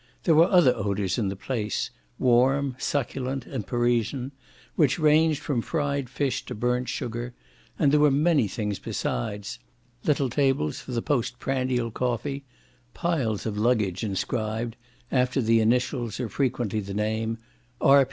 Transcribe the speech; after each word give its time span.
There 0.23 0.33
were 0.33 0.49
other 0.49 0.73
odours 0.75 1.19
in 1.19 1.27
the 1.29 1.35
place, 1.35 1.91
warm 2.17 2.75
succulent 2.79 3.45
and 3.45 3.67
Parisian, 3.67 4.31
which 4.75 4.97
ranged 4.97 5.39
from 5.39 5.61
fried 5.61 6.09
fish 6.09 6.43
to 6.45 6.55
burnt 6.55 6.89
sugar; 6.89 7.35
and 7.77 7.91
there 7.93 7.99
were 7.99 8.09
many 8.09 8.47
things 8.47 8.79
besides: 8.79 9.59
little 10.03 10.31
tables 10.31 10.79
for 10.79 10.91
the 10.91 11.03
post 11.03 11.37
prandial 11.37 11.91
coffee; 11.91 12.43
piles 12.95 13.45
of 13.45 13.59
luggage 13.59 14.03
inscribed 14.03 14.75
(after 15.11 15.39
the 15.39 15.59
initials 15.59 16.19
or 16.19 16.29
frequently 16.29 16.79
the 16.79 16.95
name) 16.95 17.37
R. 17.79 17.99